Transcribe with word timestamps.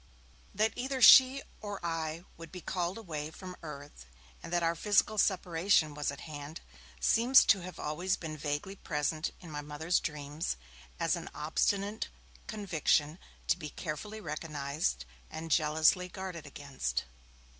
That 0.55 0.73
either 0.75 0.99
she 0.99 1.43
or 1.61 1.79
I 1.85 2.23
would 2.35 2.51
be 2.51 2.59
called 2.59 2.97
away 2.97 3.29
from 3.29 3.55
earth, 3.61 4.07
and 4.41 4.51
that 4.51 4.63
our 4.63 4.73
physical 4.73 5.19
separation 5.19 5.93
was 5.93 6.09
at 6.09 6.21
hand, 6.21 6.59
seems 6.99 7.45
to 7.45 7.59
have 7.61 7.75
been 7.75 7.85
always 7.85 8.15
vaguely 8.15 8.75
present 8.77 9.29
in 9.41 9.51
my 9.51 9.61
Mother's 9.61 9.99
dreams, 9.99 10.57
as 10.99 11.15
an 11.15 11.29
obstinate 11.35 12.07
conviction 12.47 13.19
to 13.45 13.57
be 13.59 13.69
carefully 13.69 14.19
recognized 14.19 15.05
and 15.29 15.51
jealously 15.51 16.09
guarded 16.09 16.47
against. 16.47 17.03